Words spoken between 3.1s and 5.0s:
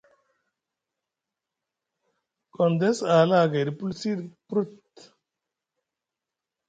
hala aha gayɗi pulsi ɗa purut.